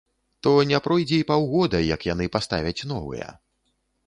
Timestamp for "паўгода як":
1.31-2.09